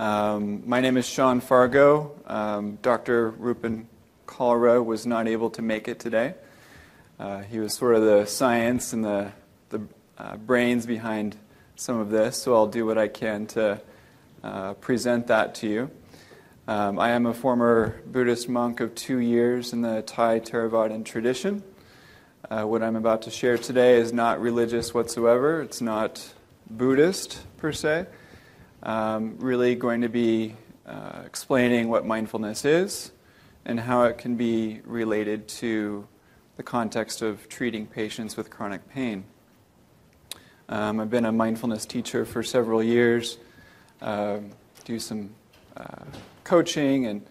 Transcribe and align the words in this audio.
Um, 0.00 0.62
my 0.64 0.80
name 0.80 0.96
is 0.96 1.08
Sean 1.08 1.40
Fargo. 1.40 2.12
Um, 2.24 2.78
Dr. 2.82 3.32
Rupen 3.32 3.86
Kalra 4.28 4.84
was 4.84 5.06
not 5.06 5.26
able 5.26 5.50
to 5.50 5.62
make 5.62 5.88
it 5.88 5.98
today. 5.98 6.34
Uh, 7.18 7.40
he 7.40 7.58
was 7.58 7.74
sort 7.74 7.96
of 7.96 8.02
the 8.02 8.24
science 8.24 8.92
and 8.92 9.04
the, 9.04 9.32
the 9.70 9.80
uh, 10.16 10.36
brains 10.36 10.86
behind 10.86 11.34
some 11.74 11.98
of 11.98 12.10
this, 12.10 12.36
so 12.36 12.54
I'll 12.54 12.68
do 12.68 12.86
what 12.86 12.96
I 12.96 13.08
can 13.08 13.46
to 13.48 13.80
uh, 14.44 14.74
present 14.74 15.26
that 15.26 15.56
to 15.56 15.66
you. 15.66 15.90
Um, 16.68 17.00
I 17.00 17.10
am 17.10 17.26
a 17.26 17.34
former 17.34 18.00
Buddhist 18.06 18.48
monk 18.48 18.78
of 18.78 18.94
two 18.94 19.18
years 19.18 19.72
in 19.72 19.82
the 19.82 20.02
Thai 20.02 20.38
Theravadan 20.38 21.04
tradition. 21.04 21.64
Uh, 22.48 22.62
what 22.62 22.84
I'm 22.84 22.94
about 22.94 23.22
to 23.22 23.32
share 23.32 23.58
today 23.58 23.96
is 23.96 24.12
not 24.12 24.40
religious 24.40 24.94
whatsoever. 24.94 25.60
It's 25.60 25.80
not 25.80 26.34
Buddhist 26.70 27.40
per 27.56 27.72
se. 27.72 28.06
Um, 28.82 29.36
really 29.38 29.74
going 29.74 30.02
to 30.02 30.08
be 30.08 30.54
uh, 30.86 31.22
explaining 31.26 31.88
what 31.88 32.06
mindfulness 32.06 32.64
is 32.64 33.10
and 33.64 33.80
how 33.80 34.04
it 34.04 34.18
can 34.18 34.36
be 34.36 34.80
related 34.84 35.48
to 35.48 36.06
the 36.56 36.62
context 36.62 37.20
of 37.20 37.48
treating 37.48 37.86
patients 37.86 38.36
with 38.36 38.50
chronic 38.50 38.88
pain. 38.88 39.24
Um, 40.68 41.00
I've 41.00 41.10
been 41.10 41.24
a 41.24 41.32
mindfulness 41.32 41.86
teacher 41.86 42.24
for 42.24 42.44
several 42.44 42.80
years, 42.80 43.38
uh, 44.00 44.38
do 44.84 45.00
some 45.00 45.30
uh, 45.76 46.04
coaching 46.44 47.06
and 47.06 47.26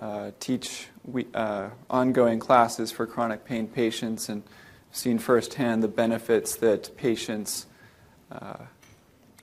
uh, 0.00 0.30
teach 0.38 0.88
we, 1.04 1.26
uh, 1.34 1.70
ongoing 1.90 2.38
classes 2.38 2.92
for 2.92 3.04
chronic 3.04 3.44
pain 3.44 3.66
patients 3.66 4.28
and 4.28 4.44
seen 4.92 5.18
firsthand 5.18 5.82
the 5.82 5.88
benefits 5.88 6.54
that 6.56 6.96
patients 6.96 7.66
uh, 8.30 8.58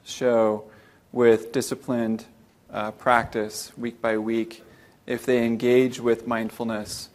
show 0.05 0.63
with 1.11 1.51
disciplined 1.51 2.25
uh, 2.71 2.91
practice 2.91 3.71
week 3.77 4.01
by 4.01 4.17
week 4.17 4.63
if 5.05 5.25
they 5.25 5.45
engage 5.45 5.99
with 5.99 6.25
mindfulness 6.25 7.09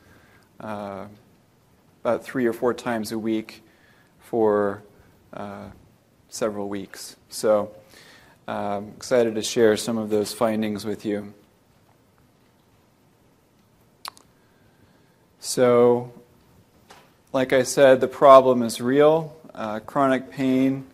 uh, 0.61 1.07
about 2.03 2.25
three 2.25 2.47
or 2.47 2.53
four 2.53 2.75
times 2.75 3.13
a 3.13 3.19
week 3.19 3.63
for 4.19 4.83
uh, 5.33 5.69
several 6.29 6.69
weeks. 6.69 7.17
So, 7.29 7.71
I'm 8.49 8.91
excited 8.97 9.35
to 9.35 9.43
share 9.43 9.77
some 9.77 9.99
of 9.99 10.09
those 10.09 10.33
findings 10.33 10.85
with 10.85 11.05
you. 11.05 11.35
So, 15.41 16.13
like 17.33 17.53
I 17.53 17.63
said, 17.63 18.01
the 18.01 18.09
problem 18.09 18.63
is 18.63 18.81
real. 18.81 19.37
Uh, 19.55 19.79
chronic 19.81 20.31
pain 20.31 20.87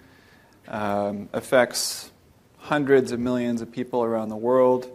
um, 0.68 1.28
affects 1.32 2.11
hundreds 2.62 3.10
of 3.10 3.18
millions 3.18 3.60
of 3.60 3.70
people 3.72 4.04
around 4.04 4.28
the 4.28 4.36
world. 4.36 4.88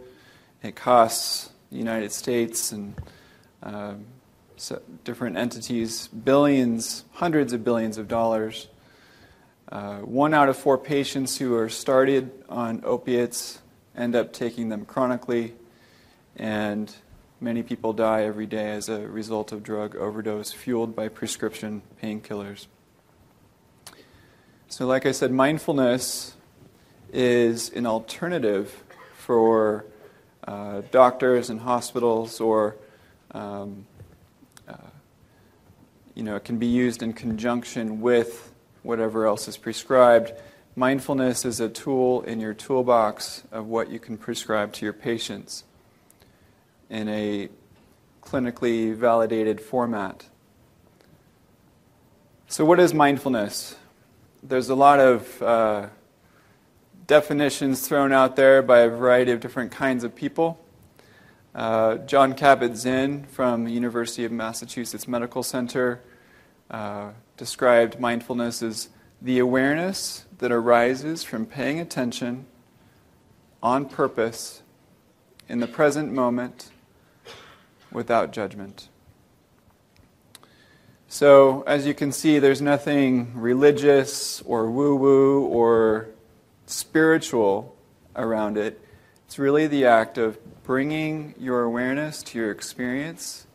It 0.62 0.74
costs 0.74 1.50
the 1.70 1.76
United 1.76 2.12
States 2.12 2.72
and 2.72 2.94
um, 3.62 4.06
different 5.04 5.36
entities 5.36 6.08
billions, 6.08 7.04
hundreds 7.12 7.52
of 7.52 7.64
billions 7.64 7.98
of 7.98 8.08
dollars. 8.08 8.68
Uh, 9.70 9.98
one 9.98 10.32
out 10.32 10.48
of 10.48 10.56
four 10.56 10.78
patients 10.78 11.36
who 11.36 11.54
are 11.54 11.68
started 11.68 12.30
on 12.48 12.80
opiates 12.84 13.60
end 13.94 14.16
up 14.16 14.32
taking 14.32 14.70
them 14.70 14.86
chronically, 14.86 15.52
and 16.36 16.94
many 17.38 17.62
people 17.62 17.92
die 17.92 18.22
every 18.22 18.46
day 18.46 18.70
as 18.70 18.88
a 18.88 19.06
result 19.06 19.52
of 19.52 19.62
drug 19.62 19.94
overdose 19.94 20.52
fueled 20.52 20.96
by 20.96 21.08
prescription 21.08 21.82
painkillers. 22.02 22.66
So, 24.68 24.86
like 24.86 25.04
I 25.04 25.12
said, 25.12 25.32
mindfulness 25.32 26.34
is 27.12 27.70
an 27.70 27.86
alternative 27.86 28.84
for 29.16 29.84
uh, 30.46 30.82
doctors 30.90 31.50
and 31.50 31.60
hospitals, 31.60 32.40
or 32.40 32.76
um, 33.32 33.86
uh, 34.66 34.74
you 36.14 36.22
know, 36.22 36.36
it 36.36 36.44
can 36.44 36.58
be 36.58 36.66
used 36.66 37.02
in 37.02 37.12
conjunction 37.12 38.00
with 38.00 38.52
whatever 38.82 39.26
else 39.26 39.48
is 39.48 39.56
prescribed. 39.56 40.32
Mindfulness 40.76 41.44
is 41.44 41.60
a 41.60 41.68
tool 41.68 42.22
in 42.22 42.40
your 42.40 42.54
toolbox 42.54 43.42
of 43.52 43.66
what 43.66 43.90
you 43.90 43.98
can 43.98 44.16
prescribe 44.16 44.72
to 44.74 44.86
your 44.86 44.92
patients 44.92 45.64
in 46.88 47.08
a 47.08 47.48
clinically 48.22 48.94
validated 48.94 49.60
format. 49.60 50.24
So, 52.46 52.64
what 52.64 52.80
is 52.80 52.94
mindfulness? 52.94 53.76
There's 54.42 54.70
a 54.70 54.74
lot 54.74 55.00
of 55.00 55.42
uh, 55.42 55.88
definitions 57.08 57.88
thrown 57.88 58.12
out 58.12 58.36
there 58.36 58.62
by 58.62 58.80
a 58.80 58.88
variety 58.88 59.32
of 59.32 59.40
different 59.40 59.72
kinds 59.72 60.04
of 60.04 60.14
people. 60.14 60.62
Uh, 61.54 61.96
Jon 61.96 62.34
Kabat-Zinn 62.34 63.24
from 63.24 63.64
the 63.64 63.72
University 63.72 64.26
of 64.26 64.30
Massachusetts 64.30 65.08
Medical 65.08 65.42
Center 65.42 66.00
uh, 66.70 67.12
described 67.38 67.98
mindfulness 67.98 68.62
as 68.62 68.90
the 69.22 69.38
awareness 69.38 70.26
that 70.36 70.52
arises 70.52 71.24
from 71.24 71.46
paying 71.46 71.80
attention 71.80 72.44
on 73.62 73.86
purpose 73.86 74.62
in 75.48 75.60
the 75.60 75.66
present 75.66 76.12
moment 76.12 76.70
without 77.90 78.32
judgment. 78.32 78.90
So, 81.08 81.62
as 81.62 81.86
you 81.86 81.94
can 81.94 82.12
see, 82.12 82.38
there's 82.38 82.60
nothing 82.60 83.32
religious 83.34 84.42
or 84.42 84.70
woo 84.70 84.94
woo 84.94 85.46
or 85.46 86.10
spiritual 86.68 87.74
around 88.14 88.56
it. 88.56 88.80
It's 89.26 89.38
really 89.38 89.66
the 89.66 89.86
act 89.86 90.18
of 90.18 90.38
bringing 90.64 91.34
your 91.38 91.62
awareness 91.62 92.22
to 92.24 92.38
your 92.38 92.50
experience 92.50 93.46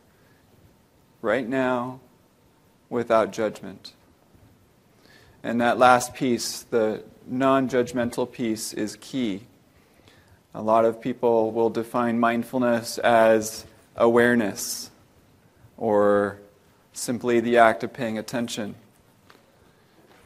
right 1.22 1.48
now 1.48 2.00
without 2.88 3.32
judgment. 3.32 3.92
And 5.42 5.60
that 5.60 5.78
last 5.78 6.14
piece, 6.14 6.62
the 6.62 7.02
non 7.26 7.68
judgmental 7.68 8.30
piece, 8.30 8.72
is 8.72 8.96
key. 9.00 9.46
A 10.54 10.62
lot 10.62 10.84
of 10.84 11.00
people 11.00 11.50
will 11.50 11.70
define 11.70 12.18
mindfulness 12.18 12.98
as 12.98 13.66
awareness 13.96 14.90
or 15.76 16.38
simply 16.92 17.40
the 17.40 17.58
act 17.58 17.82
of 17.82 17.92
paying 17.92 18.18
attention. 18.18 18.76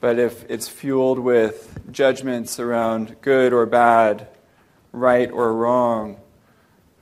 But 0.00 0.18
if 0.18 0.48
it's 0.48 0.68
fueled 0.68 1.18
with 1.18 1.80
judgments 1.90 2.60
around 2.60 3.16
good 3.20 3.52
or 3.52 3.66
bad, 3.66 4.28
right 4.92 5.30
or 5.30 5.52
wrong, 5.52 6.18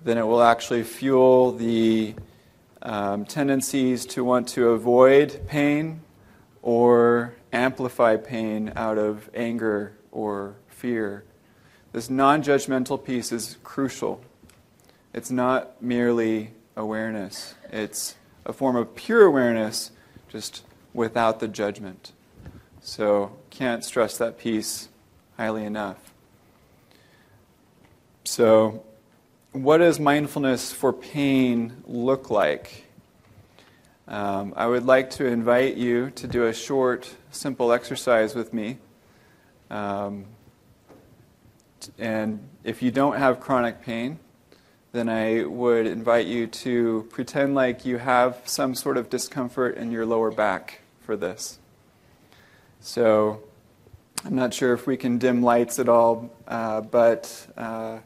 then 0.03 0.19
it 0.19 0.27
will 0.27 0.43
actually 0.43 0.83
fuel 0.83 1.53
the 1.53 2.15
um, 2.83 3.25
tendencies 3.25 4.07
to 4.07 4.25
want 4.25 4.49
to 4.49 4.71
avoid 4.71 5.47
pain 5.47 6.01
or 6.63 7.35
amplify 7.53 8.17
pain 8.17 8.73
out 8.77 8.99
of 8.99 9.29
anger 9.35 9.97
or 10.11 10.57
fear. 10.69 11.25
This 11.93 12.09
non 12.09 12.43
judgmental 12.43 13.03
piece 13.03 13.33
is 13.33 13.57
crucial. 13.63 14.23
It's 15.13 15.31
not 15.31 15.83
merely 15.83 16.53
awareness, 16.77 17.55
it's 17.73 18.17
a 18.45 18.53
form 18.53 18.77
of 18.77 18.95
pure 18.95 19.23
awareness, 19.23 19.91
just 20.29 20.63
without 20.93 21.41
the 21.41 21.49
judgment. 21.49 22.13
So, 22.87 23.33
can't 23.51 23.85
stress 23.85 24.17
that 24.19 24.39
piece 24.39 24.89
highly 25.37 25.65
enough. 25.65 25.97
So, 28.23 28.85
what 29.51 29.79
does 29.79 29.99
mindfulness 29.99 30.73
for 30.73 30.93
pain 30.93 31.83
look 31.89 32.31
like? 32.31 32.85
Um, 34.07 34.55
I 34.57 34.69
would 34.69 34.87
like 34.87 35.11
to 35.11 35.27
invite 35.27 35.75
you 35.75 36.11
to 36.11 36.29
do 36.29 36.47
a 36.47 36.55
short, 36.55 37.13
simple 37.33 37.73
exercise 37.73 38.37
with 38.37 38.55
me. 38.55 38.79
Um, 39.69 40.27
and 41.99 42.39
if 42.63 42.83
you 42.83 42.93
don't 42.93 43.17
have 43.17 43.41
chronic 43.41 43.83
pain, 43.83 44.21
then 44.93 45.09
I 45.09 45.43
would 45.43 45.89
invite 45.89 46.27
you 46.27 46.47
to 46.47 47.09
pretend 47.11 47.57
like 47.57 47.85
you 47.85 47.99
have 47.99 48.43
some 48.45 48.77
sort 48.77 48.97
of 48.97 49.11
discomfort 49.11 49.77
in 49.77 49.91
your 49.91 50.07
lower 50.07 50.31
back 50.31 50.83
for 51.01 51.17
this. 51.17 51.59
So 52.81 53.43
I'm 54.25 54.35
not 54.35 54.55
sure 54.55 54.73
if 54.73 54.87
we 54.87 54.97
can 54.97 55.19
dim 55.19 55.43
lights 55.43 55.79
at 55.79 55.89
all, 55.89 56.31
uh, 56.49 56.81
but 56.81 57.47
uh, 57.57 57.99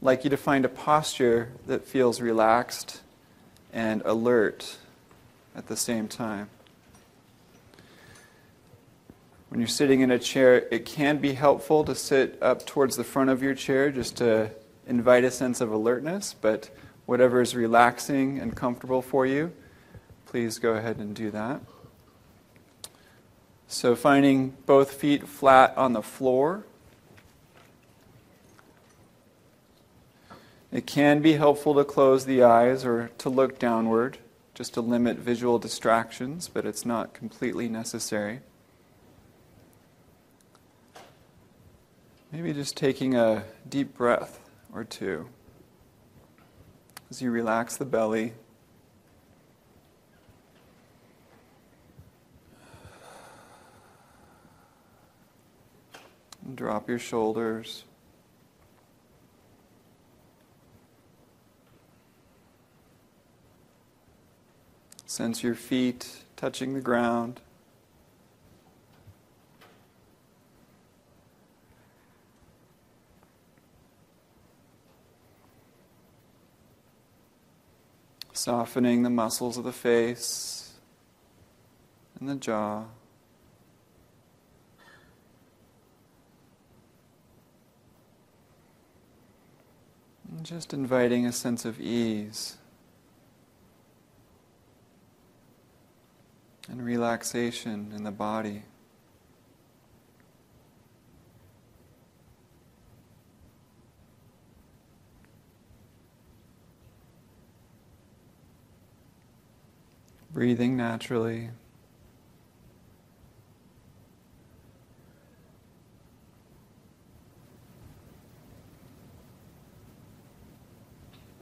like 0.00 0.24
you 0.24 0.30
to 0.30 0.36
find 0.36 0.64
a 0.64 0.68
posture 0.68 1.52
that 1.66 1.84
feels 1.84 2.20
relaxed 2.20 3.00
and 3.72 4.02
alert 4.04 4.76
at 5.54 5.66
the 5.66 5.76
same 5.76 6.08
time. 6.08 6.48
When 9.48 9.60
you're 9.60 9.68
sitting 9.68 10.00
in 10.00 10.10
a 10.10 10.18
chair, 10.18 10.66
it 10.70 10.84
can 10.84 11.18
be 11.18 11.32
helpful 11.32 11.84
to 11.84 11.94
sit 11.94 12.38
up 12.42 12.66
towards 12.66 12.96
the 12.96 13.04
front 13.04 13.30
of 13.30 13.42
your 13.42 13.54
chair 13.54 13.90
just 13.90 14.16
to 14.18 14.50
invite 14.86 15.24
a 15.24 15.30
sense 15.30 15.60
of 15.60 15.72
alertness, 15.72 16.34
but 16.40 16.70
whatever 17.06 17.40
is 17.40 17.54
relaxing 17.54 18.38
and 18.38 18.54
comfortable 18.54 19.02
for 19.02 19.24
you, 19.24 19.52
please 20.26 20.58
go 20.58 20.74
ahead 20.74 20.98
and 20.98 21.14
do 21.14 21.30
that. 21.30 21.60
So, 23.68 23.96
finding 23.96 24.56
both 24.64 24.92
feet 24.92 25.26
flat 25.26 25.76
on 25.76 25.92
the 25.92 26.02
floor. 26.02 26.64
It 30.72 30.86
can 30.86 31.20
be 31.20 31.34
helpful 31.34 31.74
to 31.74 31.84
close 31.84 32.26
the 32.26 32.42
eyes 32.42 32.84
or 32.84 33.10
to 33.18 33.28
look 33.28 33.58
downward 33.58 34.18
just 34.54 34.74
to 34.74 34.80
limit 34.80 35.18
visual 35.18 35.58
distractions, 35.58 36.48
but 36.48 36.64
it's 36.64 36.86
not 36.86 37.12
completely 37.12 37.68
necessary. 37.68 38.40
Maybe 42.32 42.52
just 42.52 42.76
taking 42.76 43.14
a 43.14 43.44
deep 43.68 43.94
breath 43.94 44.40
or 44.72 44.84
two 44.84 45.28
as 47.10 47.22
you 47.22 47.30
relax 47.30 47.76
the 47.76 47.84
belly. 47.84 48.32
And 55.92 56.34
drop 56.54 56.88
your 56.88 56.98
shoulders. 56.98 57.84
Sense 65.06 65.42
your 65.42 65.54
feet 65.54 66.24
touching 66.36 66.74
the 66.74 66.80
ground. 66.80 67.40
Softening 78.32 79.02
the 79.02 79.10
muscles 79.10 79.56
of 79.56 79.64
the 79.64 79.72
face 79.72 80.74
and 82.20 82.28
the 82.28 82.34
jaw. 82.34 82.84
Just 90.46 90.72
inviting 90.72 91.26
a 91.26 91.32
sense 91.32 91.64
of 91.64 91.80
ease. 91.80 92.56
and 96.68 96.84
relaxation 96.84 97.92
in 97.94 98.04
the 98.04 98.10
body. 98.10 98.62
Breathing 110.32 110.76
naturally. 110.76 111.50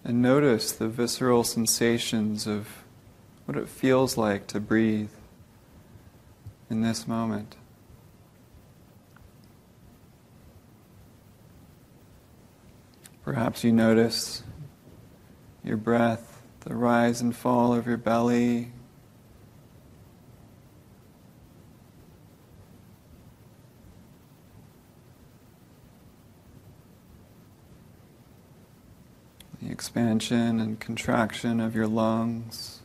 And 0.04 0.20
notice 0.20 0.70
the 0.70 0.88
visceral 0.88 1.44
sensations 1.44 2.46
of 2.46 2.84
what 3.46 3.56
it 3.56 3.68
feels 3.68 4.18
like 4.18 4.46
to 4.48 4.60
breathe 4.60 5.10
in 6.68 6.82
this 6.82 7.08
moment. 7.08 7.56
Perhaps 13.24 13.64
you 13.64 13.72
notice 13.72 14.42
your 15.64 15.78
breath, 15.78 16.42
the 16.60 16.74
rise 16.74 17.22
and 17.22 17.34
fall 17.34 17.74
of 17.74 17.86
your 17.86 17.96
belly. 17.96 18.70
The 29.62 29.63
expansion 29.74 30.60
and 30.60 30.78
contraction 30.78 31.58
of 31.58 31.74
your 31.74 31.88
lungs. 31.88 32.80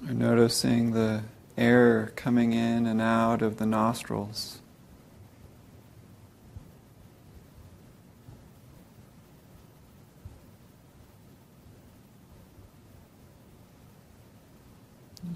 noticing 0.00 0.92
the 0.92 1.22
air 1.56 2.12
coming 2.16 2.52
in 2.52 2.86
and 2.86 3.00
out 3.00 3.42
of 3.42 3.56
the 3.56 3.66
nostrils. 3.66 4.61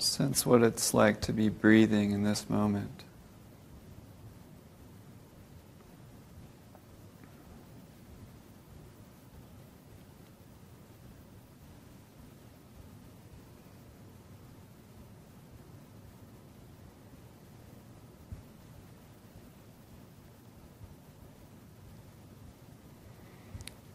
Sense 0.06 0.47
what 0.47 0.62
it's 0.62 0.94
like 0.94 1.20
to 1.23 1.32
be 1.32 1.49
breathing 1.50 2.12
in 2.12 2.23
this 2.23 2.49
moment. 2.49 3.03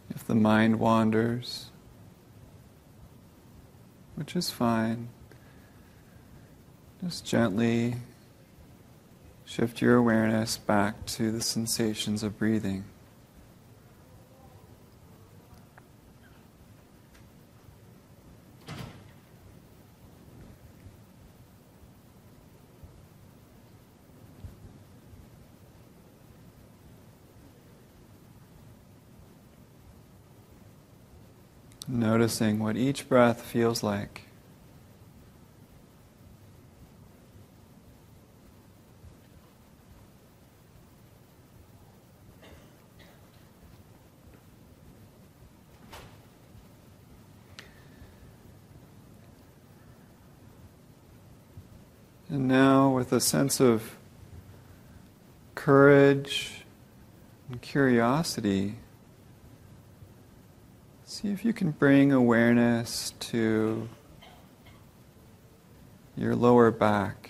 If 0.10 0.28
the 0.28 0.36
mind 0.36 0.80
wanders, 0.80 1.72
which 4.16 4.36
is 4.36 4.52
fine. 4.52 5.08
Just 7.04 7.26
gently 7.26 7.96
shift 9.44 9.82
your 9.82 9.96
awareness 9.96 10.58
back 10.58 11.04
to 11.08 11.32
the 11.32 11.42
sensations 11.42 12.22
of 12.22 12.38
breathing. 12.38 12.84
Noticing 31.88 32.60
what 32.60 32.78
each 32.78 33.10
breath 33.10 33.42
feels 33.42 33.82
like. 33.82 34.22
And 52.32 52.48
now, 52.48 52.88
a 53.12 53.20
sense 53.20 53.60
of 53.60 53.98
courage 55.56 56.64
and 57.50 57.62
curiosity, 57.62 58.76
See 61.12 61.28
if 61.28 61.44
you 61.44 61.52
can 61.52 61.72
bring 61.72 62.14
awareness 62.14 63.14
to 63.20 63.90
your 66.16 66.36
lower 66.36 66.72
back. 66.72 67.30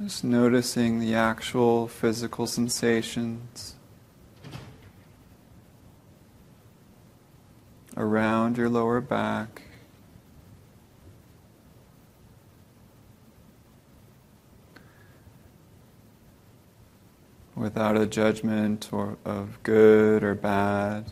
Just 0.00 0.22
noticing 0.22 1.00
the 1.00 1.16
actual 1.16 1.88
physical 1.88 2.46
sensations 2.46 3.74
around 7.98 8.56
your 8.56 8.70
lower 8.70 9.02
back. 9.02 9.62
without 17.58 17.96
a 17.96 18.06
judgment 18.06 18.88
or 18.92 19.18
of 19.24 19.60
good 19.62 20.22
or 20.22 20.34
bad. 20.34 21.04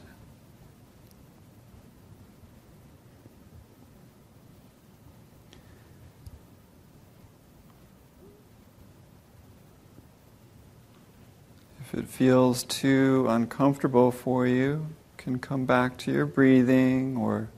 If 11.80 11.94
it 11.94 12.08
feels 12.08 12.62
too 12.62 13.26
uncomfortable 13.28 14.10
for 14.10 14.46
you, 14.46 14.86
can 15.26 15.40
come 15.40 15.66
back 15.66 15.96
to 15.96 16.12
your 16.12 16.24
breathing 16.24 17.16
or 17.16 17.48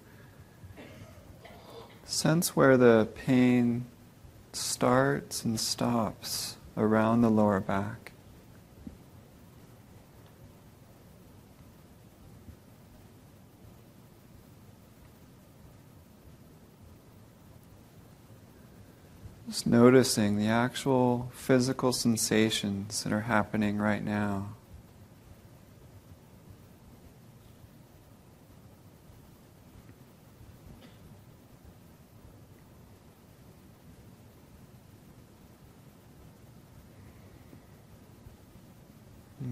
sense 2.02 2.56
where 2.56 2.78
the 2.78 3.06
pain 3.14 3.84
starts 4.54 5.44
and 5.44 5.60
stops 5.60 6.56
around 6.78 7.20
the 7.20 7.28
lower 7.28 7.60
back. 7.60 8.12
Just 19.46 19.66
noticing 19.66 20.38
the 20.38 20.48
actual 20.48 21.30
physical 21.34 21.92
sensations 21.92 23.04
that 23.04 23.12
are 23.12 23.20
happening 23.20 23.76
right 23.76 24.02
now. 24.02 24.54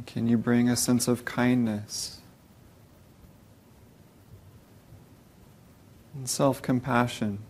Can 0.07 0.27
you 0.29 0.39
bring 0.39 0.69
a 0.69 0.77
sense 0.77 1.09
of 1.09 1.25
kindness 1.25 2.21
and 6.15 6.29
self 6.29 6.63
compassion? 6.63 7.41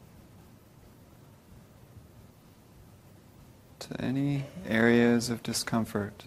to 3.89 4.01
any 4.01 4.45
areas 4.67 5.31
of 5.31 5.43
discomfort. 5.43 6.25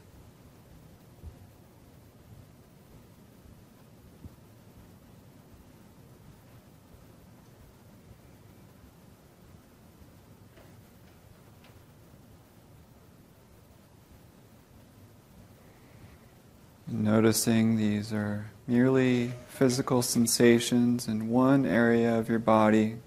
Noticing 16.92 17.78
these 17.78 18.12
are 18.12 18.50
merely 18.68 19.34
physical 19.48 20.02
sensations 20.02 21.08
in 21.08 21.30
one 21.30 21.66
area 21.66 22.18
of 22.18 22.30
your 22.30 22.40
body. 22.40 22.98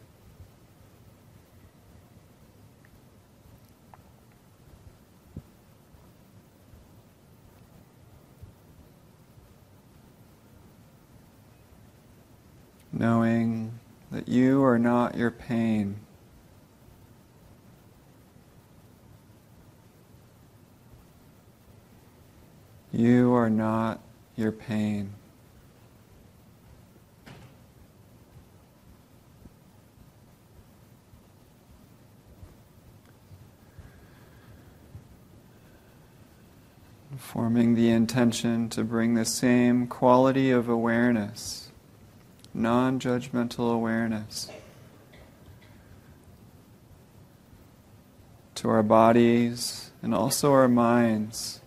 knowing 13.02 13.80
that 14.12 14.28
you 14.28 14.62
are 14.62 14.78
not 14.78 15.16
your 15.16 15.30
pain. 15.30 15.98
You 22.92 23.32
are 23.34 23.50
not 23.50 24.00
your 24.42 24.52
pain. 24.52 25.14
Forming 37.16 37.76
the 37.76 37.88
intention 37.88 38.68
to 38.70 38.82
bring 38.82 39.14
the 39.14 39.24
same 39.24 39.86
quality 39.86 40.50
of 40.50 40.68
awareness 40.68 41.70
non 42.52 42.98
judgmental 42.98 43.72
awareness 43.72 44.50
to 48.54 48.68
our 48.68 48.82
bodies 48.82 49.90
and 50.02 50.14
also 50.14 50.52
our 50.52 50.68
minds 50.68 51.60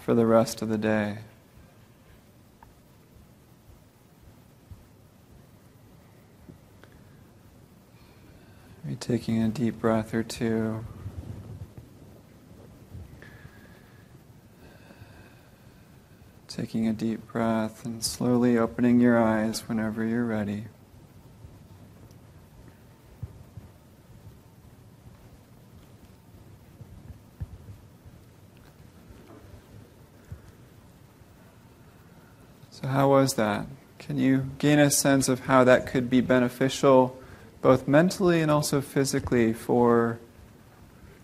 for 0.00 0.14
the 0.14 0.26
rest 0.26 0.62
of 0.62 0.68
the 0.68 0.78
day. 0.78 1.18
Maybe 8.90 8.98
taking 8.98 9.40
a 9.40 9.48
deep 9.48 9.78
breath 9.78 10.12
or 10.12 10.24
two. 10.24 10.84
Taking 16.48 16.88
a 16.88 16.92
deep 16.92 17.24
breath 17.30 17.84
and 17.84 18.02
slowly 18.02 18.58
opening 18.58 18.98
your 18.98 19.16
eyes 19.16 19.68
whenever 19.68 20.04
you're 20.04 20.24
ready. 20.24 20.64
So, 32.72 32.88
how 32.88 33.10
was 33.10 33.34
that? 33.34 33.68
Can 34.00 34.18
you 34.18 34.50
gain 34.58 34.80
a 34.80 34.90
sense 34.90 35.28
of 35.28 35.40
how 35.40 35.62
that 35.62 35.86
could 35.86 36.10
be 36.10 36.20
beneficial, 36.20 37.19
both 37.62 37.86
mentally 37.86 38.40
and 38.40 38.50
also 38.50 38.80
physically, 38.80 39.52
for 39.52 40.18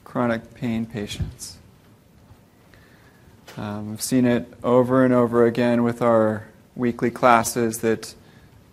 chronic 0.04 0.54
pain 0.54 0.86
patients? 0.86 1.58
Um, 3.56 3.90
we've 3.90 4.02
seen 4.02 4.26
it 4.26 4.52
over 4.62 5.04
and 5.04 5.14
over 5.14 5.46
again 5.46 5.82
with 5.82 6.02
our 6.02 6.46
weekly 6.74 7.10
classes 7.10 7.78
that 7.78 8.14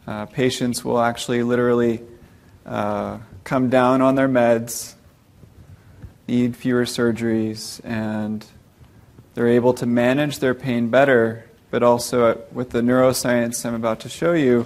uh, 0.06 0.26
patients 0.26 0.84
will 0.84 1.00
actually 1.00 1.42
literally 1.42 2.02
uh, 2.66 3.20
come 3.46 3.70
down 3.70 4.02
on 4.02 4.16
their 4.16 4.28
meds, 4.28 4.96
need 6.28 6.56
fewer 6.58 6.84
surgeries, 6.84 7.80
and 7.86 8.46
they're 9.34 9.48
able 9.48 9.74
to 9.74 9.86
manage 9.86 10.40
their 10.40 10.54
pain 10.54 10.90
better. 10.90 11.50
But 11.72 11.82
also, 11.82 12.26
uh, 12.26 12.38
with 12.52 12.72
the 12.72 12.82
neuroscience 12.82 13.66
I'm 13.66 13.74
about 13.74 14.02
to 14.02 14.10
show 14.10 14.34
you, 14.34 14.66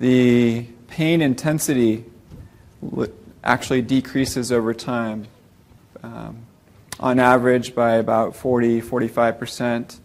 the 0.00 0.66
pain 0.88 1.22
intensity 1.22 2.04
actually 3.44 3.82
decreases 3.82 4.50
over 4.50 4.74
time. 4.74 5.28
Um, 6.02 6.46
on 7.00 7.18
average 7.18 7.74
by 7.74 7.92
about 7.94 8.34
40, 8.34 8.80
45%. 8.80 10.00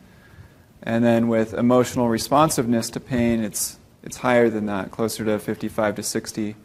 And 0.83 1.03
then 1.03 1.27
with 1.27 1.53
emotional 1.53 2.09
responsiveness 2.09 2.89
to 2.91 2.99
pain, 2.99 3.43
it's, 3.43 3.79
it's 4.03 4.17
higher 4.17 4.49
than 4.49 4.65
that, 4.67 4.91
closer 4.91 5.23
to 5.25 5.39
55 5.39 5.95
to 5.95 6.03
60, 6.03 6.55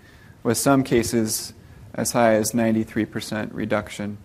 with 0.43 0.59
some 0.59 0.83
cases 0.83 1.55
as 1.95 2.13
high 2.13 2.35
as 2.35 2.53
93% 2.53 3.51
reduction. 3.53 4.19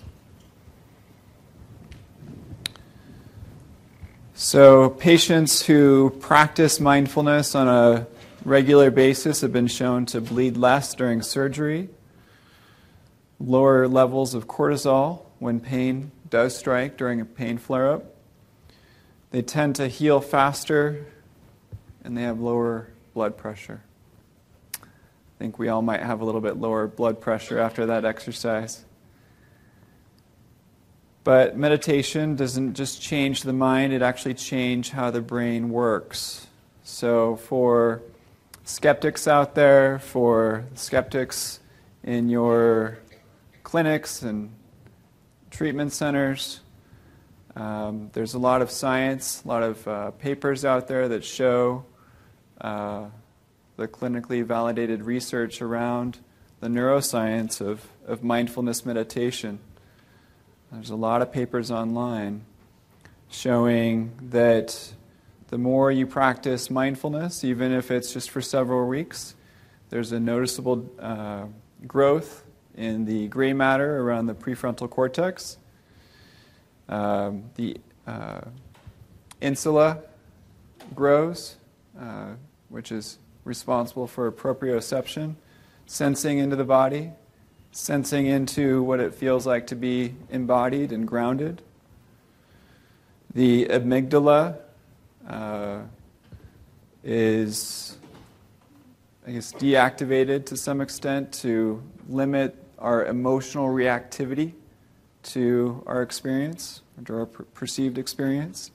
So, 4.36 4.90
patients 4.90 5.68
who 5.68 6.10
practice 6.20 6.80
mindfulness 6.80 7.54
on 7.54 7.68
a 7.68 8.08
regular 8.46 8.92
basis 8.92 9.42
have 9.42 9.54
been 9.54 9.68
shown 9.68 10.06
to 10.08 10.22
bleed 10.22 10.58
less 10.58 10.94
during 10.94 11.22
surgery, 11.22 11.90
lower 13.40 13.88
levels 13.88 14.34
of 14.34 14.48
cortisol, 14.48 15.24
when 15.40 15.60
pain 15.60 16.12
does 16.30 16.56
strike 16.56 16.98
during 16.98 17.22
a 17.22 17.26
pain 17.26 17.58
flare 17.58 17.92
up. 17.92 18.16
They 19.32 19.42
tend 19.42 19.76
to 19.78 19.88
heal 19.88 20.22
faster 20.22 21.06
and 22.04 22.18
they 22.18 22.24
have 22.24 22.40
lower 22.40 22.90
blood 23.14 23.38
pressure. 23.38 23.82
I 24.76 25.40
think 25.40 25.58
we 25.58 25.70
all 25.70 25.82
might 25.82 26.02
have 26.02 26.22
a 26.22 26.26
little 26.26 26.42
bit 26.42 26.58
lower 26.58 26.88
blood 26.88 27.20
pressure 27.20 27.60
after 27.60 27.86
that 27.88 28.06
exercise. 28.06 28.86
But 31.24 31.58
meditation 31.58 32.36
doesn't 32.36 32.74
just 32.74 33.02
change 33.02 33.44
the 33.44 33.54
mind, 33.54 33.94
it 33.94 34.02
actually 34.02 34.34
changes 34.34 34.92
how 34.92 35.10
the 35.12 35.22
brain 35.22 35.70
works. 35.70 36.48
So, 36.84 37.38
for 37.38 38.02
skeptics 38.64 39.28
out 39.28 39.56
there, 39.56 40.00
for 40.00 40.66
skeptics 40.74 41.60
in 42.04 42.30
your 42.30 43.00
clinics 43.64 44.22
and 44.22 44.54
treatment 45.50 45.92
centers. 45.92 46.62
Um, 47.56 48.10
there's 48.14 48.34
a 48.34 48.40
lot 48.40 48.62
of 48.62 48.72
science, 48.72 49.44
a 49.46 49.48
lot 49.48 49.64
of 49.64 49.88
uh, 49.88 50.12
papers 50.12 50.66
out 50.66 50.88
there 50.88 51.08
that 51.10 51.24
show 51.24 51.86
uh, 52.60 53.06
the 53.78 53.88
clinically 53.88 54.44
validated 54.44 55.04
research 55.04 55.62
around 55.62 56.20
the 56.60 56.68
neuroscience 56.68 57.62
of, 57.62 57.88
of 58.08 58.24
mindfulness 58.24 58.86
meditation. 58.86 59.60
There's 60.72 60.90
a 60.90 60.96
lot 60.96 61.22
of 61.22 61.32
papers 61.32 61.70
online 61.70 62.46
showing 63.30 64.14
that 64.30 64.94
the 65.54 65.60
more 65.60 65.92
you 65.92 66.08
practice 66.08 66.72
mindfulness, 66.72 67.44
even 67.44 67.72
if 67.72 67.92
it's 67.92 68.12
just 68.12 68.32
for 68.32 68.42
several 68.42 68.88
weeks, 68.88 69.36
there's 69.92 70.12
a 70.12 70.20
noticeable 70.20 70.90
uh, 70.98 71.46
growth 71.86 72.44
in 72.76 73.06
the 73.06 73.28
gray 73.28 73.54
matter 73.54 74.00
around 74.00 74.26
the 74.26 74.34
prefrontal 74.34 74.90
cortex. 74.90 75.60
Um, 76.90 77.44
the 77.54 77.78
uh, 78.08 78.42
insula 79.42 80.00
grows, 80.96 81.58
uh, 82.02 82.32
which 82.70 82.92
is 82.92 83.20
responsible 83.44 84.08
for 84.08 84.32
proprioception, 84.32 85.36
sensing 85.86 86.40
into 86.40 86.56
the 86.56 86.66
body, 86.66 87.12
sensing 87.72 88.26
into 88.26 88.82
what 88.82 89.00
it 89.00 89.14
feels 89.14 89.46
like 89.46 89.68
to 89.68 89.76
be 89.76 90.16
embodied 90.32 90.92
and 90.92 91.08
grounded. 91.08 91.62
The 93.36 93.68
amygdala 93.68 94.58
uh, 95.28 95.82
is, 97.04 97.98
I 99.28 99.32
guess, 99.32 99.54
deactivated 99.54 100.46
to 100.48 100.58
some 100.58 100.82
extent 100.82 101.32
to 101.42 101.82
limit 102.08 102.56
our 102.80 103.06
emotional 103.06 103.68
reactivity 103.68 104.54
to 105.24 105.84
our 105.88 106.02
experience, 106.02 106.82
to 107.06 107.16
our 107.16 107.26
per- 107.26 107.44
perceived 107.46 107.98
experience. 107.98 108.72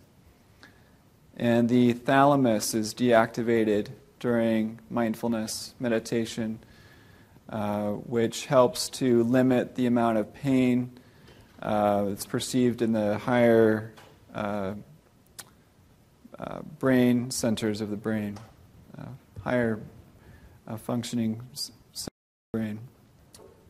And 1.37 1.69
the 1.69 1.93
thalamus 1.93 2.75
is 2.75 2.95
deactivated 2.95 3.88
during 4.19 4.81
mindfulness 4.90 5.75
meditation, 5.78 6.59
uh, 7.49 7.90
which 7.90 8.47
helps 8.47 8.88
to 8.88 9.23
limit 9.23 9.76
the 9.76 9.87
amount 9.87 10.19
of 10.19 10.35
pain 10.35 10.90
uh, 11.62 12.05
that's 12.05 12.26
perceived 12.26 12.83
in 12.83 12.93
the 12.93 13.19
higher 13.19 13.93
uh, 14.35 14.75
uh 16.38 16.61
brain 16.78 17.30
centers 17.30 17.80
of 17.80 17.90
the 17.90 17.97
brain, 17.97 18.38
uh, 18.97 19.07
higher 19.42 19.80
uh, 20.66 20.76
functioning 20.76 21.42
brain. 22.52 22.80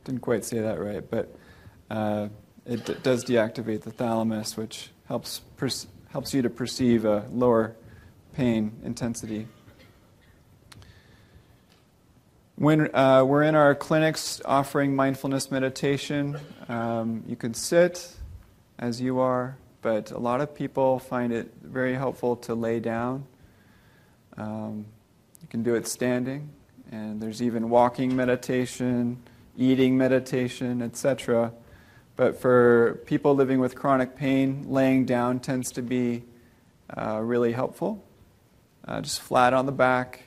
Didn't 0.04 0.20
quite 0.20 0.44
say 0.44 0.60
that 0.60 0.80
right, 0.80 1.08
but 1.08 1.34
it 2.66 2.84
d- 2.84 2.94
does 3.02 3.25
deactivate 3.25 3.82
the 3.82 3.90
thalamus, 3.90 4.56
which 4.56 4.90
helps 5.06 5.40
helps 6.10 6.34
you 6.34 6.42
to 6.42 6.50
perceive 6.50 7.04
a 7.04 7.26
lower 7.32 7.75
pain 8.34 8.80
intensity. 8.84 9.46
When 12.56 12.94
uh, 12.94 13.25
we're 13.25 13.44
in 13.44 13.54
our 13.54 13.75
clinics 13.75 14.40
offering 14.44 14.96
mindfulness 14.96 15.50
meditation, 15.50 16.38
um, 16.68 17.25
you 17.26 17.37
can 17.37 17.54
sit 17.54 18.16
as 18.78 19.00
you 19.00 19.18
are, 19.18 19.56
but 19.82 20.11
a 20.11 20.18
lot 20.18 20.40
of 20.40 20.54
people 20.54 20.99
find 20.99 21.32
it 21.32 21.52
very 21.62 21.94
helpful 21.94 22.37
to 22.37 22.54
lay 22.54 22.80
down. 22.80 23.26
Um, 24.37 24.87
you 25.40 25.49
can 25.49 25.62
do 25.62 25.75
it 25.75 25.87
standing, 25.87 26.50
and 26.90 27.20
there's 27.20 27.42
even 27.42 27.70
walking 27.70 28.14
meditation, 28.14 29.23
eating 29.56 29.97
meditation, 29.97 30.82
etc. 30.82 31.52
But 32.16 32.40
for 32.40 33.00
people 33.06 33.35
living 33.35 33.61
with 33.61 33.75
chronic 33.75 34.16
pain, 34.16 34.64
laying 34.68 35.04
down 35.04 35.40
tends 35.40 35.73
to 35.73 35.82
be 35.82 36.25
uh, 36.97 37.20
really 37.23 37.52
helpful. 37.52 38.04
Uh, 38.87 39.00
just 39.00 39.20
flat 39.20 39.52
on 39.52 39.66
the 39.66 39.73
back, 39.73 40.23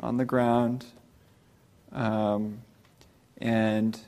on 0.00 0.16
the 0.16 0.24
ground. 0.24 0.86
Um, 1.92 2.62
and 3.38 3.98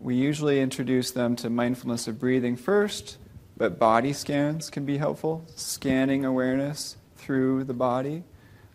we 0.00 0.14
usually 0.14 0.60
introduce 0.60 1.10
them 1.10 1.36
to 1.36 1.50
mindfulness 1.50 2.08
of 2.08 2.18
breathing 2.18 2.56
first, 2.56 3.18
but 3.58 3.76
body 3.76 4.12
scans 4.12 4.70
can 4.70 4.86
be 4.86 4.98
helpful, 4.98 5.44
scanning 5.56 6.24
awareness 6.24 6.96
through 7.16 7.64
the 7.64 7.74
body. 7.74 8.22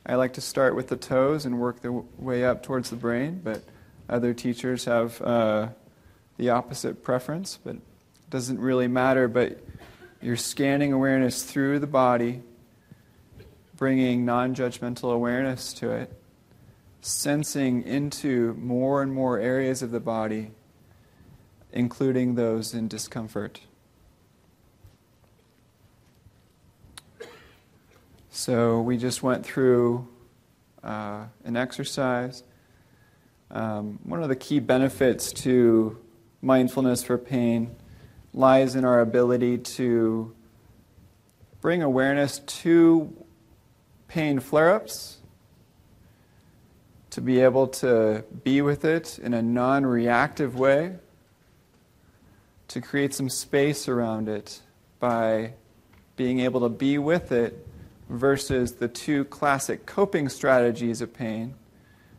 I 0.05 0.15
like 0.15 0.33
to 0.33 0.41
start 0.41 0.75
with 0.75 0.89
the 0.89 0.97
toes 0.97 1.45
and 1.45 1.57
work 1.57 1.81
the 1.81 2.03
way 2.17 2.43
up 2.43 2.61
towards 2.61 2.89
the 2.89 2.97
brain, 2.97 3.39
but 3.41 3.63
other 4.09 4.33
teachers 4.33 4.83
have 4.83 5.21
uh, 5.21 5.69
the 6.35 6.49
opposite 6.49 7.01
preference, 7.01 7.57
but 7.63 7.75
it 7.75 7.81
doesn't 8.29 8.59
really 8.59 8.89
matter. 8.89 9.29
But 9.29 9.63
you're 10.21 10.35
scanning 10.35 10.91
awareness 10.91 11.43
through 11.43 11.79
the 11.79 11.87
body, 11.87 12.41
bringing 13.77 14.25
non 14.25 14.53
judgmental 14.53 15.13
awareness 15.13 15.71
to 15.75 15.91
it, 15.91 16.11
sensing 16.99 17.83
into 17.83 18.53
more 18.55 19.01
and 19.01 19.13
more 19.13 19.39
areas 19.39 19.81
of 19.81 19.91
the 19.91 20.01
body, 20.01 20.51
including 21.71 22.35
those 22.35 22.73
in 22.73 22.89
discomfort. 22.89 23.61
So 28.35 28.81
we 28.81 28.97
just 28.97 29.21
went 29.21 29.45
through 29.45 30.07
uh, 30.83 31.25
an 31.45 31.55
exercise. 31.55 32.41
Um, 33.51 33.99
one 34.01 34.23
of 34.23 34.29
the 34.29 34.36
key 34.36 34.60
benefits 34.60 35.31
to 35.43 35.99
mindfulness 36.41 37.03
for 37.03 37.19
pain 37.19 37.75
lies 38.34 38.73
in 38.75 38.86
our 38.86 39.01
ability 39.01 39.60
to 39.60 40.34
bring 41.62 41.84
awareness 41.84 42.39
to 42.39 43.15
pain 44.08 44.39
flare 44.39 44.73
ups, 44.73 45.19
to 47.12 47.21
be 47.21 47.39
able 47.39 47.67
to 47.67 48.25
be 48.43 48.63
with 48.63 48.84
it 48.84 49.19
in 49.19 49.36
a 49.36 49.43
non 49.43 49.86
reactive 49.86 50.58
way, 50.58 50.95
to 52.67 52.81
create 52.81 53.13
some 53.13 53.29
space 53.29 53.88
around 53.88 54.27
it 54.27 54.60
by 54.99 55.53
being 56.15 56.39
able 56.39 56.62
to 56.62 56.69
be 56.69 56.97
with 56.97 57.31
it 57.31 57.67
versus 58.13 58.73
the 58.73 58.88
two 58.88 59.26
classic 59.26 59.86
coping 59.86 60.30
strategies 60.30 61.02
of 61.02 61.13
pain, 61.13 61.56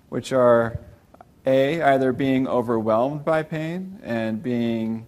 which 0.08 0.32
are 0.32 0.80
a, 1.46 1.80
either 1.82 2.12
being 2.12 2.48
overwhelmed 2.48 3.24
by 3.24 3.42
pain 3.42 4.00
and 4.02 4.42
being, 4.42 5.06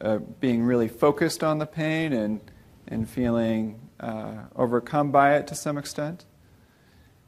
uh, 0.00 0.18
being 0.40 0.62
really 0.62 0.88
focused 0.88 1.42
on 1.42 1.58
the 1.58 1.66
pain 1.66 2.12
and, 2.12 2.40
and 2.86 3.08
feeling 3.08 3.80
uh, 4.00 4.34
overcome 4.56 5.10
by 5.10 5.36
it 5.36 5.46
to 5.46 5.54
some 5.54 5.78
extent. 5.78 6.24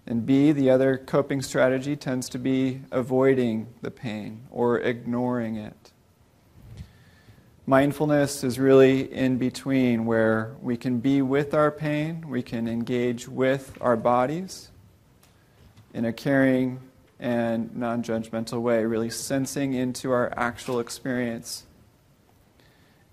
And 0.06 0.26
B, 0.26 0.52
the 0.52 0.70
other 0.70 0.98
coping 0.98 1.40
strategy 1.40 1.94
tends 1.96 2.28
to 2.30 2.38
be 2.38 2.82
avoiding 2.90 3.68
the 3.80 3.90
pain 3.90 4.46
or 4.50 4.78
ignoring 4.80 5.56
it. 5.56 5.89
Mindfulness 7.70 8.42
is 8.42 8.58
really 8.58 9.14
in 9.14 9.38
between 9.38 10.04
where 10.04 10.56
we 10.60 10.76
can 10.76 10.98
be 10.98 11.22
with 11.22 11.54
our 11.54 11.70
pain, 11.70 12.28
we 12.28 12.42
can 12.42 12.66
engage 12.66 13.28
with 13.28 13.78
our 13.80 13.96
bodies 13.96 14.72
in 15.94 16.04
a 16.04 16.12
caring, 16.12 16.80
and 17.20 17.76
non 17.76 18.02
judgmental 18.02 18.60
way, 18.60 18.84
really 18.84 19.08
sensing 19.08 19.72
into 19.72 20.10
our 20.10 20.32
actual 20.36 20.80
experience. 20.80 21.64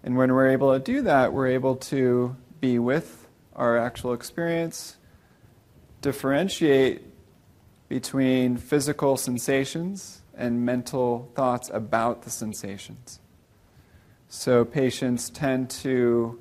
And 0.01 0.17
when 0.17 0.33
we're 0.33 0.49
able 0.49 0.73
to 0.73 0.79
do 0.79 1.03
that, 1.03 1.33
we're 1.33 1.49
able 1.49 1.75
to 1.75 2.35
be 2.59 2.79
with 2.79 3.27
our 3.55 3.77
actual 3.77 4.11
experience, 4.11 4.97
differentiate 6.01 7.03
between 7.89 8.57
physical 8.57 9.17
sensations 9.17 10.23
and 10.35 10.65
mental 10.65 11.29
thoughts 11.35 11.69
about 11.71 12.23
the 12.23 12.31
sensations. 12.31 13.19
So 14.29 14.65
patients 14.65 15.29
tend 15.29 15.69
to 15.69 16.39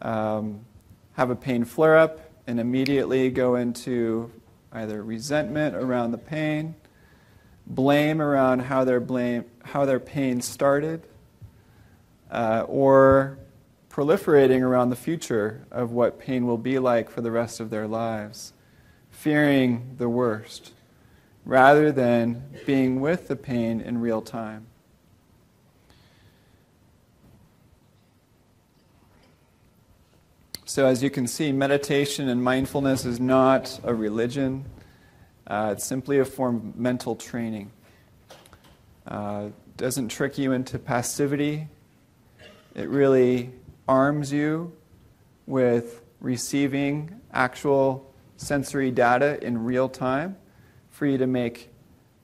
um, 0.00 0.64
have 1.14 1.30
a 1.30 1.36
pain 1.36 1.64
flare 1.64 1.96
up 1.96 2.20
and 2.46 2.60
immediately 2.60 3.30
go 3.30 3.56
into 3.56 4.30
either 4.72 5.02
resentment 5.02 5.74
around 5.74 6.12
the 6.12 6.18
pain 6.18 6.74
blame 7.66 8.22
around 8.22 8.60
how 8.60 8.84
their, 8.84 9.00
blame, 9.00 9.44
how 9.64 9.84
their 9.84 10.00
pain 10.00 10.40
started, 10.40 11.02
uh, 12.30 12.64
or 12.68 13.38
proliferating 13.90 14.60
around 14.60 14.90
the 14.90 14.96
future 14.96 15.66
of 15.70 15.90
what 15.90 16.18
pain 16.18 16.46
will 16.46 16.58
be 16.58 16.78
like 16.78 17.10
for 17.10 17.20
the 17.20 17.30
rest 17.30 17.60
of 17.60 17.70
their 17.70 17.88
lives, 17.88 18.52
fearing 19.10 19.94
the 19.98 20.08
worst, 20.08 20.72
rather 21.44 21.90
than 21.90 22.42
being 22.66 23.00
with 23.00 23.28
the 23.28 23.36
pain 23.36 23.80
in 23.80 23.98
real 24.00 24.22
time. 24.22 24.66
So, 30.68 30.84
as 30.84 31.00
you 31.00 31.10
can 31.10 31.28
see, 31.28 31.52
meditation 31.52 32.28
and 32.28 32.42
mindfulness 32.42 33.04
is 33.04 33.20
not 33.20 33.78
a 33.84 33.94
religion. 33.94 34.64
Uh, 35.46 35.74
it's 35.76 35.84
simply 35.84 36.18
a 36.18 36.24
form 36.24 36.56
of 36.56 36.76
mental 36.76 37.14
training. 37.14 37.70
Uh, 39.06 39.50
doesn't 39.76 40.08
trick 40.08 40.38
you 40.38 40.50
into 40.50 40.80
passivity. 40.80 41.68
It 42.74 42.88
really 42.88 43.52
arms 43.86 44.32
you 44.32 44.72
with 45.46 46.02
receiving 46.20 47.20
actual 47.32 48.12
sensory 48.36 48.90
data 48.90 49.38
in 49.46 49.62
real 49.62 49.88
time 49.88 50.36
for 50.90 51.06
you 51.06 51.16
to 51.16 51.28
make 51.28 51.70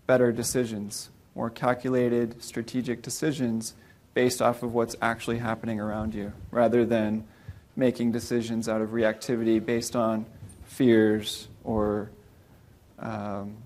better 0.09 0.33
decisions, 0.33 1.11
more 1.37 1.49
calculated, 1.49 2.43
strategic 2.43 3.03
decisions 3.03 3.75
based 4.15 4.43
off 4.43 4.65
of 4.65 4.75
what's 4.75 4.97
actually 5.01 5.39
happening 5.39 5.79
around 5.79 6.13
you, 6.13 6.33
rather 6.51 6.85
than 6.85 7.25
making 7.77 8.13
decisions 8.13 8.69
out 8.69 8.81
of 8.81 8.91
reactivity 8.91 9.65
based 9.65 9.97
on 9.97 10.27
fears 10.65 11.49
or 11.65 12.11
um, 12.99 13.57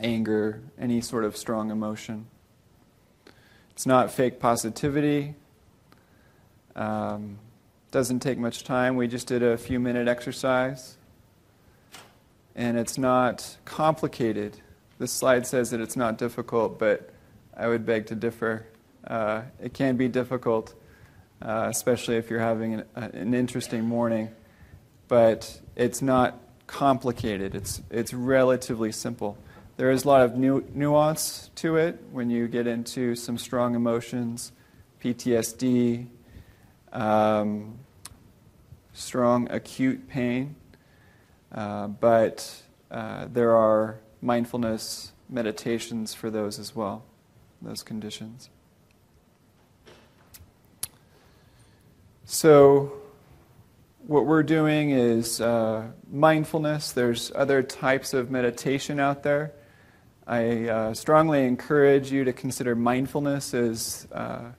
anger, 0.00 0.60
any 0.78 1.00
sort 1.00 1.24
of 1.24 1.36
strong 1.36 1.70
emotion. 1.70 2.26
It's 3.72 3.86
not 3.86 4.10
fake 4.10 4.40
positivity. 4.40 5.34
Um, 6.76 7.38
doesn't 7.90 8.20
take 8.20 8.38
much 8.38 8.64
time. 8.64 8.96
We 8.96 9.08
just 9.08 9.26
did 9.26 9.42
a 9.42 9.56
few 9.56 9.80
minute 9.80 10.06
exercise. 10.06 10.96
And 12.54 12.78
it's 12.78 12.98
not 12.98 13.56
complicated. 13.64 14.60
This 14.98 15.12
slide 15.12 15.46
says 15.46 15.70
that 15.70 15.80
it's 15.80 15.96
not 15.96 16.18
difficult, 16.18 16.78
but 16.78 17.10
I 17.56 17.68
would 17.68 17.86
beg 17.86 18.06
to 18.06 18.14
differ. 18.14 18.66
Uh, 19.06 19.42
it 19.62 19.72
can 19.72 19.96
be 19.96 20.08
difficult, 20.08 20.74
uh, 21.42 21.66
especially 21.70 22.16
if 22.16 22.30
you're 22.30 22.40
having 22.40 22.74
an, 22.74 22.84
an 22.94 23.34
interesting 23.34 23.84
morning, 23.84 24.30
but 25.08 25.60
it's 25.76 26.02
not 26.02 26.38
complicated. 26.66 27.54
It's, 27.54 27.82
it's 27.90 28.14
relatively 28.14 28.92
simple. 28.92 29.36
there 29.76 29.90
is 29.90 30.04
a 30.04 30.08
lot 30.08 30.22
of 30.22 30.36
nu- 30.36 30.64
nuance 30.74 31.50
to 31.56 31.76
it 31.76 31.98
when 32.12 32.30
you 32.30 32.46
get 32.46 32.66
into 32.66 33.14
some 33.16 33.38
strong 33.38 33.74
emotions, 33.74 34.52
PTSD, 35.02 36.06
um, 36.92 37.78
strong 38.92 39.50
acute 39.50 40.08
pain. 40.08 40.54
Uh, 41.50 41.88
but 41.88 42.62
uh, 42.90 43.26
there 43.32 43.56
are 43.56 43.98
mindfulness 44.20 45.12
meditations 45.28 46.14
for 46.14 46.30
those 46.30 46.58
as 46.58 46.76
well, 46.76 47.02
those 47.62 47.82
conditions. 47.82 48.50
So, 52.32 52.92
what 54.06 54.24
we're 54.24 54.44
doing 54.44 54.90
is 54.90 55.40
uh, 55.40 55.88
mindfulness. 56.08 56.92
There's 56.92 57.32
other 57.34 57.60
types 57.60 58.14
of 58.14 58.30
meditation 58.30 59.00
out 59.00 59.24
there. 59.24 59.50
I 60.28 60.68
uh, 60.68 60.94
strongly 60.94 61.44
encourage 61.44 62.12
you 62.12 62.22
to 62.22 62.32
consider 62.32 62.76
mindfulness 62.76 63.52
as 63.52 64.06
uh, 64.12 64.52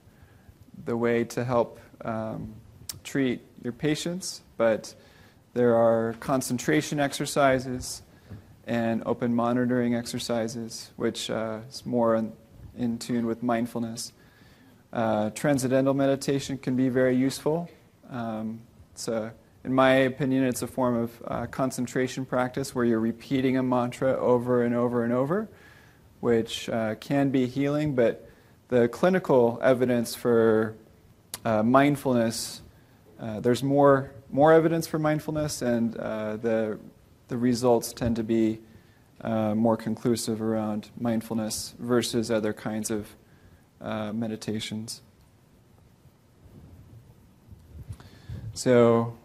the 0.84 0.94
way 0.98 1.24
to 1.24 1.44
help 1.44 1.80
um, 2.04 2.56
treat 3.04 3.40
your 3.64 3.72
patients, 3.72 4.42
but 4.58 4.94
there 5.54 5.74
are 5.74 6.12
concentration 6.20 7.00
exercises 7.00 8.02
and 8.66 9.02
open 9.06 9.34
monitoring 9.34 9.94
exercises, 9.94 10.90
which 10.96 11.30
uh, 11.30 11.60
is 11.70 11.86
more 11.86 12.16
in, 12.16 12.34
in, 12.76 12.98
tune 12.98 13.24
with 13.24 13.42
mindfulness. 13.42 14.12
Uh, 14.92 15.30
transcendental 15.30 15.94
meditation 15.94 16.58
can 16.58 16.76
be 16.76 16.90
very 16.90 17.16
useful. 17.16 17.70
Um, 18.10 18.60
it's 18.92 19.08
a, 19.08 19.32
in 19.64 19.72
my 19.72 19.92
opinion, 19.92 20.44
it's 20.44 20.60
a 20.60 20.66
form 20.66 20.96
of 20.96 21.22
uh, 21.26 21.46
concentration 21.46 22.26
practice 22.26 22.74
where 22.74 22.84
you're 22.84 23.00
repeating 23.00 23.56
a 23.56 23.62
mantra 23.62 24.12
over 24.18 24.64
and 24.64 24.74
over 24.74 25.02
and 25.02 25.12
over, 25.12 25.48
which 26.20 26.68
uh, 26.68 26.94
can 26.96 27.30
be 27.30 27.46
healing, 27.46 27.94
but 27.94 28.28
the 28.68 28.86
clinical 28.88 29.58
evidence 29.62 30.14
for 30.14 30.74
uh, 31.46 31.62
mindfulness, 31.62 32.60
uh, 33.18 33.40
there's 33.40 33.62
more, 33.62 34.12
more 34.30 34.52
evidence 34.52 34.86
for 34.86 34.98
mindfulness, 34.98 35.62
and 35.62 35.96
uh, 35.96 36.36
the, 36.36 36.78
the 37.28 37.36
results 37.38 37.94
tend 37.94 38.16
to 38.16 38.22
be 38.22 38.60
more 39.24 39.76
conclusive 39.76 40.42
around 40.42 40.90
mindfulness 40.98 41.74
versus 41.78 42.30
other 42.30 42.52
kinds 42.52 42.90
of 42.90 43.06
uh, 43.82 44.12
meditations. 44.12 45.02
So, 48.54 49.16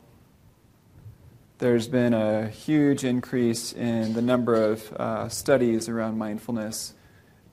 there's 1.60 1.88
been 1.88 2.14
a 2.14 2.48
huge 2.48 3.04
increase 3.04 3.74
in 3.74 4.14
the 4.14 4.22
number 4.22 4.56
of 4.56 4.94
uh, 4.94 5.30
studies 5.30 5.90
around 5.90 6.18
mindfulness 6.18 6.94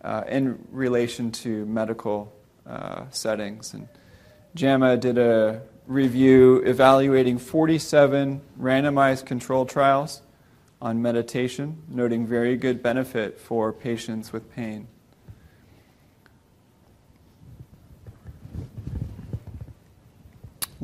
uh, 0.02 0.24
in 0.28 0.58
relation 0.70 1.30
to 1.30 1.64
medical 1.64 2.32
uh, 2.66 3.04
settings. 3.10 3.72
And 3.72 3.88
JAMA 4.54 4.98
did 4.98 5.16
a 5.16 5.62
review 5.86 6.58
evaluating 6.66 7.38
47 7.38 8.42
randomized 8.60 9.24
control 9.26 9.64
trials 9.64 10.20
on 10.82 11.00
meditation, 11.00 11.82
noting 11.88 12.26
very 12.26 12.56
good 12.56 12.82
benefit 12.82 13.38
for 13.38 13.72
patients 13.72 14.32
with 14.32 14.50
pain. 14.54 14.86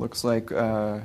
Looks 0.00 0.24
like 0.24 0.50
uh, 0.50 1.00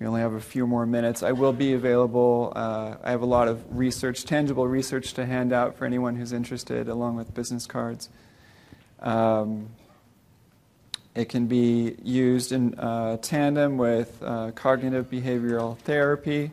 we 0.00 0.06
only 0.06 0.20
have 0.20 0.32
a 0.32 0.40
few 0.40 0.66
more 0.66 0.84
minutes. 0.86 1.22
I 1.22 1.30
will 1.30 1.52
be 1.52 1.72
available. 1.72 2.52
Uh, 2.56 2.96
I 3.00 3.12
have 3.12 3.22
a 3.22 3.26
lot 3.26 3.46
of 3.46 3.64
research, 3.78 4.24
tangible 4.24 4.66
research 4.66 5.14
to 5.14 5.24
hand 5.24 5.52
out 5.52 5.76
for 5.76 5.84
anyone 5.84 6.16
who's 6.16 6.32
interested, 6.32 6.88
along 6.88 7.14
with 7.14 7.32
business 7.32 7.64
cards. 7.64 8.08
Um, 8.98 9.68
it 11.14 11.28
can 11.28 11.46
be 11.46 11.94
used 12.02 12.50
in 12.50 12.74
uh, 12.74 13.18
tandem 13.18 13.78
with 13.78 14.20
uh, 14.20 14.50
cognitive 14.50 15.08
behavioral 15.08 15.78
therapy. 15.78 16.50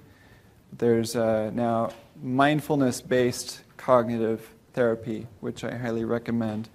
There's 0.72 1.16
uh, 1.16 1.50
now 1.52 1.94
mindfulness 2.22 3.02
based 3.02 3.62
cognitive 3.76 4.48
therapy, 4.74 5.26
which 5.40 5.64
I 5.64 5.78
highly 5.78 6.06
recommend 6.06 6.70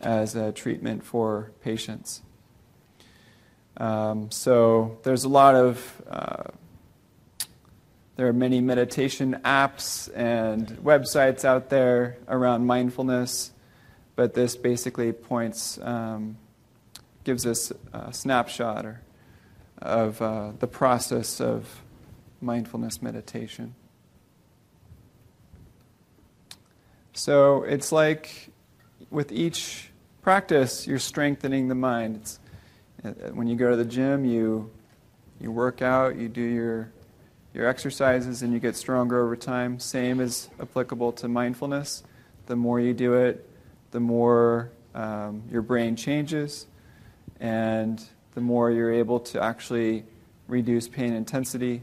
as 0.00 0.34
a 0.34 0.50
treatment 0.50 1.04
for 1.04 1.52
patients. 1.62 2.22
Um, 3.76 4.30
so 4.30 4.98
there's 5.02 5.24
a 5.24 5.28
lot 5.28 5.54
of, 5.54 6.02
uh, 6.08 6.44
there 8.16 8.28
are 8.28 8.32
many 8.32 8.60
meditation 8.60 9.40
apps 9.44 10.10
and 10.14 10.68
websites 10.84 11.44
out 11.44 11.70
there 11.70 12.18
around 12.28 12.66
mindfulness, 12.66 13.52
but 14.16 14.34
this 14.34 14.56
basically 14.56 15.12
points. 15.12 15.78
Um, 15.80 16.36
gives 17.24 17.46
us 17.46 17.72
a 17.92 18.12
snapshot 18.12 18.86
or, 18.86 19.02
of 19.78 20.20
uh, 20.20 20.52
the 20.58 20.66
process 20.66 21.40
of 21.40 21.82
mindfulness 22.40 23.02
meditation. 23.02 23.74
So 27.12 27.62
it's 27.64 27.92
like 27.92 28.50
with 29.10 29.32
each 29.32 29.90
practice, 30.22 30.86
you're 30.86 30.98
strengthening 30.98 31.68
the 31.68 31.74
mind. 31.74 32.16
It's, 32.16 32.38
when 33.32 33.46
you 33.46 33.56
go 33.56 33.70
to 33.70 33.76
the 33.76 33.84
gym, 33.84 34.24
you, 34.24 34.70
you 35.40 35.50
work 35.50 35.82
out, 35.82 36.16
you 36.16 36.28
do 36.28 36.42
your, 36.42 36.92
your 37.54 37.66
exercises, 37.66 38.42
and 38.42 38.52
you 38.52 38.58
get 38.58 38.76
stronger 38.76 39.22
over 39.22 39.36
time. 39.36 39.78
Same 39.78 40.20
is 40.20 40.50
applicable 40.60 41.12
to 41.12 41.28
mindfulness. 41.28 42.02
The 42.46 42.56
more 42.56 42.80
you 42.80 42.92
do 42.92 43.14
it, 43.14 43.48
the 43.90 44.00
more 44.00 44.70
um, 44.94 45.42
your 45.50 45.62
brain 45.62 45.96
changes, 45.96 46.66
and 47.38 48.04
the 48.34 48.40
more 48.40 48.70
you're 48.70 48.92
able 48.92 49.20
to 49.20 49.42
actually 49.42 50.04
reduce 50.46 50.88
pain 50.88 51.12
intensity 51.12 51.82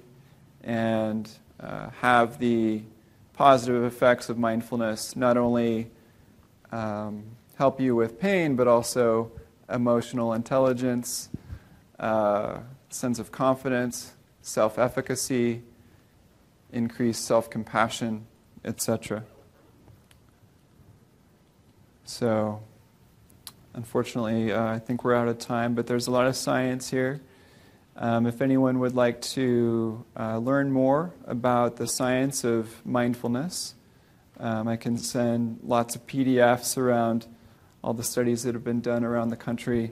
and 0.63 1.29
uh, 1.59 1.89
have 2.01 2.37
the 2.39 2.83
positive 3.33 3.83
effects 3.83 4.29
of 4.29 4.37
mindfulness 4.37 5.15
not 5.15 5.37
only 5.37 5.89
um, 6.71 7.23
help 7.57 7.79
you 7.79 7.95
with 7.95 8.19
pain, 8.19 8.55
but 8.55 8.67
also 8.67 9.31
emotional 9.69 10.33
intelligence, 10.33 11.29
uh, 11.99 12.59
sense 12.89 13.19
of 13.19 13.31
confidence, 13.31 14.13
self 14.41 14.77
efficacy, 14.77 15.63
increased 16.71 17.25
self 17.25 17.49
compassion, 17.49 18.25
etc. 18.63 19.23
So, 22.05 22.61
Unfortunately, 23.77 24.51
uh, 24.51 24.65
I 24.65 24.79
think 24.79 25.03
we're 25.03 25.13
out 25.13 25.27
of 25.27 25.37
time, 25.37 25.75
but 25.75 25.85
there's 25.85 26.07
a 26.07 26.11
lot 26.11 26.25
of 26.25 26.35
science 26.35 26.89
here. 26.89 27.21
Um, 27.95 28.25
if 28.25 28.41
anyone 28.41 28.79
would 28.79 28.95
like 28.95 29.21
to 29.21 30.03
uh, 30.19 30.39
learn 30.39 30.71
more 30.71 31.13
about 31.27 31.75
the 31.75 31.85
science 31.85 32.43
of 32.43 32.83
mindfulness, 32.83 33.75
um, 34.39 34.67
I 34.67 34.77
can 34.77 34.97
send 34.97 35.59
lots 35.61 35.95
of 35.95 36.07
PDFs 36.07 36.75
around 36.75 37.27
all 37.83 37.93
the 37.93 38.03
studies 38.03 38.43
that 38.43 38.53
have 38.53 38.63
been 38.63 38.81
done 38.81 39.03
around 39.03 39.29
the 39.29 39.37
country 39.37 39.91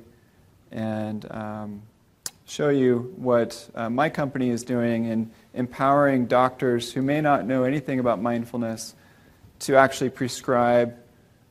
and 0.71 1.31
um, 1.31 1.81
show 2.45 2.69
you 2.69 3.13
what 3.15 3.69
uh, 3.75 3.89
my 3.89 4.09
company 4.09 4.49
is 4.49 4.63
doing 4.63 5.05
in 5.05 5.31
empowering 5.53 6.25
doctors 6.25 6.93
who 6.93 7.01
may 7.01 7.21
not 7.21 7.45
know 7.45 7.63
anything 7.63 7.99
about 7.99 8.21
mindfulness 8.21 8.95
to 9.59 9.75
actually 9.75 10.09
prescribe 10.09 10.95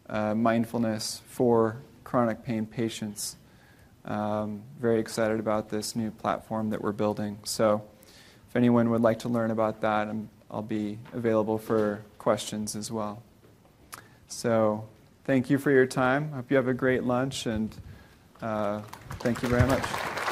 uh, 0.09 0.35
mindfulness 0.35 1.23
for 1.29 1.77
chronic 2.05 2.45
pain 2.45 2.67
patients. 2.67 3.37
Um, 4.05 4.63
very 4.79 5.01
excited 5.01 5.41
about 5.41 5.71
this 5.71 5.97
new 5.97 6.11
platform 6.11 6.71
that 6.71 6.83
we're 6.83 6.93
building. 6.93 7.39
So, 7.45 7.83
if 8.49 8.57
anyone 8.57 8.91
would 8.91 9.01
like 9.01 9.21
to 9.21 9.29
learn 9.29 9.51
about 9.51 9.81
that, 9.81 10.09
i 10.09 10.15
will 10.55 10.63
be 10.63 10.99
available 11.13 11.59
for 11.59 12.03
questions 12.19 12.77
as 12.77 12.93
well. 12.93 13.23
So, 14.29 14.87
thank 15.25 15.51
you 15.51 15.59
for 15.59 15.71
your 15.71 15.87
time. 15.87 16.33
Hope 16.33 16.51
you 16.51 16.57
have 16.57 16.69
a 16.69 16.75
great 16.75 17.05
lunch, 17.05 17.47
and 17.47 17.75
uh, 18.41 18.83
thank 19.21 19.43
you 19.43 19.49
very 19.49 19.67
much. 19.67 20.24